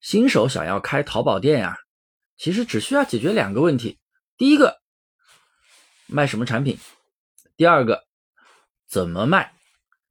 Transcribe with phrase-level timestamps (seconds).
[0.00, 1.76] 新手想要开淘宝店呀，
[2.36, 3.98] 其实只需要解决两个问题：
[4.36, 4.80] 第一个，
[6.06, 6.76] 卖什么产品；
[7.56, 8.04] 第二个，
[8.88, 9.52] 怎么卖。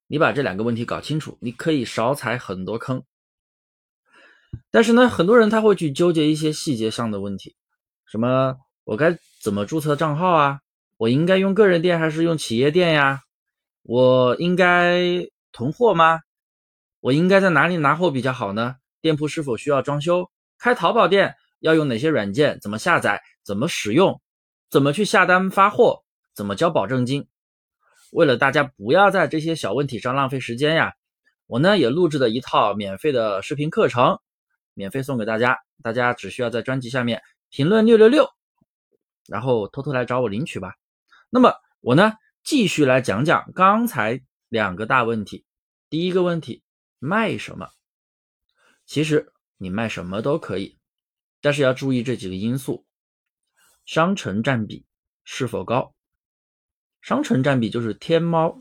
[0.07, 3.03] 你把这两个问题搞清楚，你可以少踩很多坑。
[4.71, 7.55] 但是呢，很多人他会去纠结一些细节上的问题，
[8.05, 10.61] 什么我该怎么注册账号啊？
[10.97, 13.21] 我应该用个人店还是用企业店呀？
[13.83, 16.21] 我应该囤货吗？
[16.99, 18.75] 我应该在哪里拿货比较好呢？
[19.01, 20.29] 店铺是否需要装修？
[20.57, 22.59] 开淘宝店要用哪些软件？
[22.59, 23.21] 怎么下载？
[23.43, 24.21] 怎么使用？
[24.69, 26.03] 怎么去下单发货？
[26.35, 27.27] 怎么交保证金？
[28.11, 30.93] 为了大家不要在这些小问题上浪费时间呀，
[31.47, 34.19] 我呢也录制了一套免费的视频课程，
[34.73, 35.57] 免费送给大家。
[35.81, 38.29] 大家只需要在专辑下面评论六六六，
[39.27, 40.75] 然后偷偷来找我领取吧。
[41.29, 42.13] 那么我呢
[42.43, 45.45] 继续来讲讲刚才两个大问题。
[45.89, 46.63] 第一个问题，
[46.99, 47.69] 卖什么？
[48.89, 50.79] 其实你卖什么都可以，
[51.41, 52.87] 但是要注意这几个因素：
[53.85, 54.83] 商城占比
[55.23, 55.93] 是否高。
[56.99, 58.59] 商城占比就是天猫，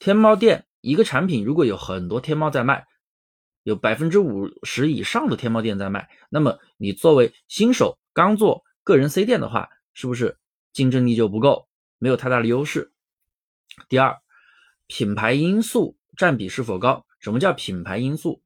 [0.00, 2.88] 天猫店一个产品如果有很多天猫在卖，
[3.62, 10.40] 有百分之五十以上的天猫店在卖，那么你作为新手刚做个人 C 店的话，是不是
[10.72, 12.92] 竞争力就不够，没有太大的优势？
[13.88, 14.20] 第二，
[14.88, 17.06] 品牌因素占比是否高？
[17.20, 18.42] 什么叫品牌因素？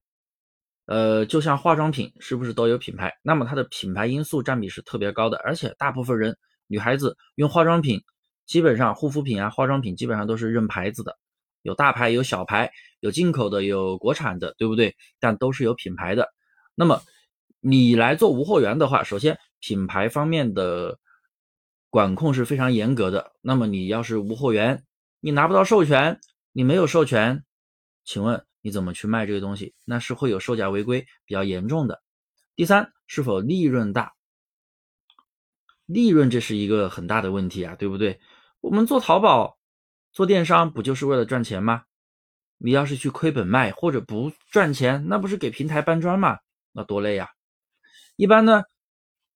[0.86, 3.12] 呃，就像化妆品是不是都有品牌？
[3.22, 8.00] 那么它的品牌因素占比是特别高的，而且大部分人女孩子用化妆品，
[8.46, 11.16] 基本上护肤品啊、化妆品基本上都是认牌子的，
[11.62, 12.70] 有大牌有小牌，
[13.00, 14.94] 有进口的有国产的，对不对？
[15.18, 16.28] 但都是有品牌的。
[16.76, 17.02] 那么
[17.58, 21.00] 你来做无货源的话，首先品牌方面的
[21.90, 23.32] 管控是非常严格的。
[23.42, 24.84] 那么你要是无货源，
[25.18, 26.20] 你拿不到授权，
[26.52, 27.42] 你没有授权，
[28.04, 28.44] 请问？
[28.66, 29.76] 你怎么去卖这个东西？
[29.84, 32.02] 那是会有售假违规比较严重的。
[32.56, 34.14] 第三，是否利润大？
[35.84, 38.18] 利润这是一个很大的问题啊，对不对？
[38.60, 39.56] 我们做淘宝、
[40.10, 41.84] 做电商不就是为了赚钱吗？
[42.58, 46.40] 你要是去亏本卖或者不赚钱，那不是给平台搬砖吗？
[46.72, 47.30] 那多累呀！
[48.16, 48.64] 一般呢，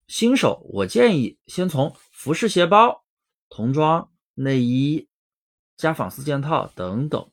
[0.09, 3.05] 新手我建议先从服饰、鞋包、
[3.49, 5.09] 童装、内衣、
[5.77, 7.31] 加纺丝件套等等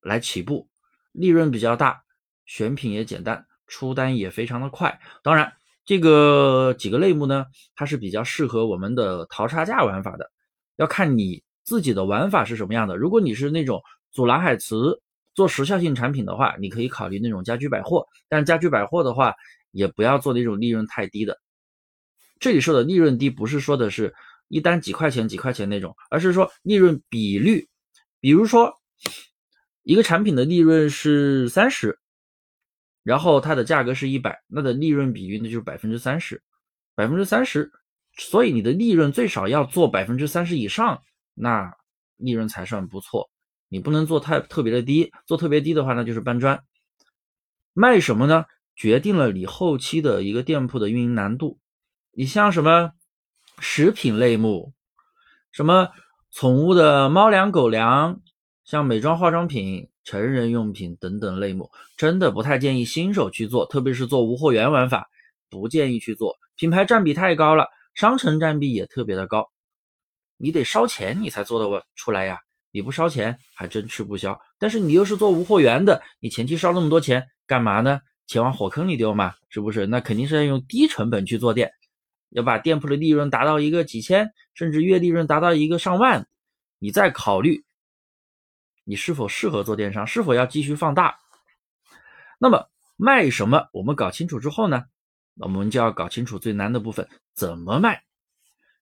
[0.00, 0.70] 来起步。
[1.16, 2.02] 利润比较大，
[2.44, 5.00] 选品也简单，出单也非常的快。
[5.22, 5.52] 当然，
[5.84, 10.30] 这个几个类目呢，它是比较适合我们的淘差价玩法的，
[10.76, 12.96] 要看你自己的玩法是什么样的。
[12.96, 13.82] 如果你是那种
[14.12, 15.00] 组蓝海词
[15.34, 18.06] 做时效性产品的话，你可以考虑那种家居百货。
[18.28, 19.34] 但家居百货的话，
[19.70, 21.40] 也不要做那种利润太低的。
[22.38, 24.14] 这里说的利润低，不是说的是
[24.48, 27.66] 一单几块钱几块钱那种，而是说利润比率，
[28.20, 28.74] 比如说。
[29.86, 31.96] 一个产品的利润是三十，
[33.04, 36.42] 然后它的价格是一百，那的利润比率那就是百分之三十，
[36.96, 37.70] 百分之三十，
[38.18, 41.00] 所以你的利润最少要做百分之三十以上，
[41.34, 41.72] 那
[42.16, 43.30] 利润才算不错。
[43.68, 46.64] 你不能做太特别的低，做特别低的话，那就是搬砖。
[47.72, 48.44] 卖什么呢？
[48.74, 51.60] 决定了你后期的一个店铺的运营难度。
[52.10, 52.90] 你像什么
[53.60, 54.74] 食品类目，
[55.52, 55.90] 什么
[56.32, 58.20] 宠物的猫粮、狗粮。
[58.66, 65.08] 像美妆、化妆品、成人用品等等类目，真的不太建议新手去做，特别是做无货源玩法，
[65.48, 66.36] 不建议去做。
[66.56, 69.48] 品牌占比太高了，商城占比也特别的高，
[70.36, 72.40] 你得烧钱你才做得出来呀。
[72.72, 74.38] 你不烧钱还真吃不消。
[74.58, 78.00] 但是你又是做无货源的，你前期烧那么多钱干嘛呢？
[78.26, 79.86] 钱往火坑里丢嘛，是不是？
[79.86, 81.70] 那肯定是要用低成本去做店，
[82.30, 86.26] 要把店铺的利润达到一个几千，甚至月利润达到一个上万，
[86.80, 87.64] 你再考虑。
[88.88, 90.06] 你是否适合做电商？
[90.06, 91.18] 是否要继续放大？
[92.38, 93.68] 那么卖什么？
[93.72, 94.84] 我们搞清楚之后呢？
[95.38, 98.04] 我们就要搞清楚最难的部分，怎么卖？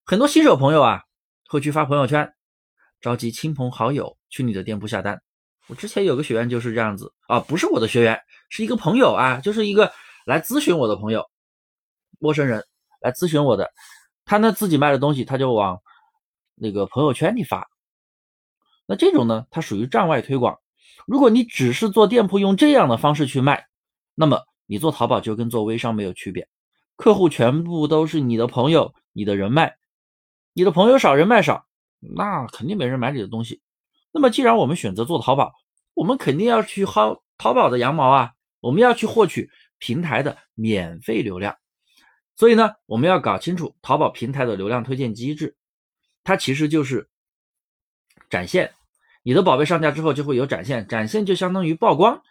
[0.04, 1.04] 很多新手朋友啊，
[1.48, 2.34] 会去发朋友圈，
[3.00, 5.22] 召集亲朋好友去你的店铺下单。
[5.68, 8.20] 我之前有个学员就是这样子啊，不是我的学员，
[8.50, 9.90] 是一个朋友啊，就是一个
[10.26, 11.24] 来咨询我的朋友，
[12.18, 12.62] 陌生人
[13.00, 13.72] 来咨询我的，
[14.26, 15.80] 他呢自己卖的东西，他就往
[16.54, 17.66] 那个朋友圈里发。
[18.86, 20.58] 那这种呢，它属于站外推广。
[21.06, 23.66] 如果你只是做店铺，用这样的方式去卖，
[24.14, 26.48] 那么你做淘宝就跟做微商没有区别。
[26.96, 29.76] 客户全部都是你的朋友、你的人脉，
[30.52, 31.66] 你的朋友少，人脉少，
[32.00, 33.60] 那肯定没人买你的东西。
[34.12, 35.52] 那么既然我们选择做淘宝，
[35.94, 41.56] 我们肯定要去薅淘宝的羊毛啊，我们要去获取平台的免费流量。
[42.36, 45.56] 所以呢，我们要搞清楚淘宝平台的流量推荐机制，
[46.22, 47.08] 它其实就是。
[48.30, 48.74] 展现
[49.22, 52.22] 你的宝贝上架之后就会有展现，展现就相当于曝光，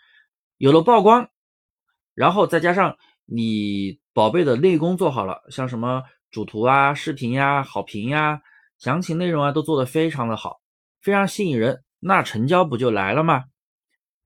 [0.57, 1.29] 有了曝光，
[2.13, 8.41] 然后再加上你宝贝的内功做好了，像什么主图啊、视频呀、好评呀、
[8.77, 10.61] 详情内容啊，都做得非常的好，
[11.01, 13.45] 非常吸引人，那成交不就来了吗？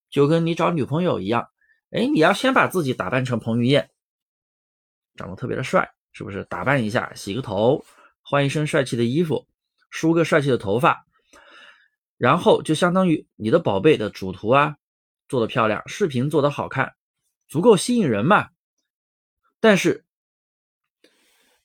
[0.09, 1.49] 就跟你找女朋友一样，
[1.91, 3.89] 哎，你要先把自己打扮成彭于晏，
[5.15, 6.43] 长得特别的帅，是不是？
[6.45, 7.85] 打扮一下，洗个头，
[8.21, 9.47] 换一身帅气的衣服，
[9.89, 11.05] 梳个帅气的头发。
[12.17, 14.77] 然后就相当于你的宝贝的主图啊
[15.27, 16.95] 做的漂亮，视频做的好看，
[17.47, 18.49] 足够吸引人嘛。
[19.59, 20.05] 但是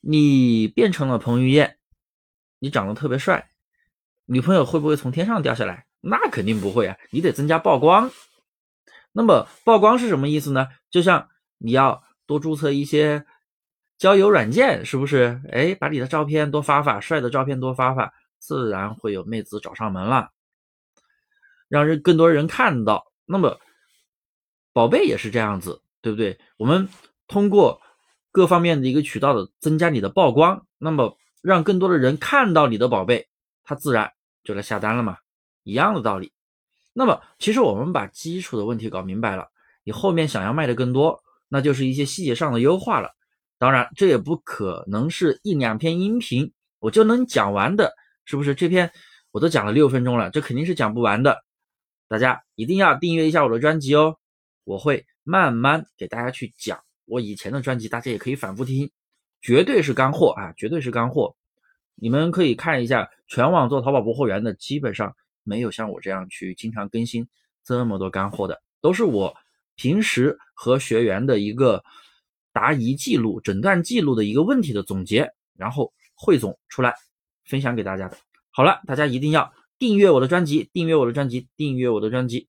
[0.00, 1.78] 你变成了彭于晏，
[2.58, 3.50] 你长得特别帅，
[4.26, 5.86] 女朋友会不会从天上掉下来？
[6.00, 8.10] 那肯定不会啊，你得增加曝光。
[9.12, 10.68] 那么曝光是什么意思呢？
[10.90, 11.28] 就像
[11.58, 13.24] 你要多注册一些
[13.98, 15.40] 交友软件，是不是？
[15.52, 20.30] 哎，把你的照片多发发，帅的照片多发发，自然会有妹子找上门了。
[21.72, 23.58] 让人更多人看到，那么
[24.74, 26.38] 宝贝也是这样子，对不对？
[26.58, 26.86] 我们
[27.28, 27.80] 通过
[28.30, 33.26] 各方面的一个渠道的增加你的曝光，那么让更多的人看到你的宝贝，
[33.64, 34.12] 他自然
[34.44, 35.16] 就来下单了嘛，
[35.62, 36.30] 一样的道理。
[36.92, 39.48] 那么其实我们把基础的问题搞明白了，
[39.82, 43.12] 你后面想要卖的更多，那就是一些细节上的优化了。
[43.56, 47.94] 当然，这也不可能是一两篇音频我就能讲完的，
[48.26, 48.54] 是不是？
[48.54, 48.92] 这篇
[49.30, 51.42] 我都讲了六分钟了，这肯定是讲不完的。
[52.12, 54.18] 大家一定要订阅一下我的专辑哦，
[54.64, 58.90] 我会慢慢给大家去讲我以前的专辑，大家也可以反复听，
[59.40, 61.34] 绝对是干货啊，绝对是干货。
[61.94, 67.26] 你们可以看一下全网做淘宝博货员的，基本上没有像我这样去经常更新
[67.64, 69.34] 这么多干货的，都是我
[69.74, 71.82] 平时和学员的一个
[72.52, 76.94] 答疑记录、诊断记录的一个问题的总结，然后汇总出来
[77.46, 78.18] 分享给大家的。
[78.50, 79.50] 好了，大家一定要。
[79.82, 82.46] 订阅我的专辑，订阅我的专辑，订阅我的专辑。